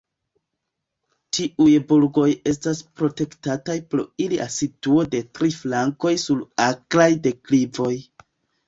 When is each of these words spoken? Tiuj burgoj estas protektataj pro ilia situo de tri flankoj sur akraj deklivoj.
Tiuj 1.37 1.75
burgoj 1.91 2.25
estas 2.53 2.81
protektataj 3.01 3.77
pro 3.93 4.09
ilia 4.27 4.51
situo 4.57 5.07
de 5.15 5.23
tri 5.37 5.55
flankoj 5.63 6.19
sur 6.27 6.45
akraj 6.71 7.11
deklivoj. 7.31 7.95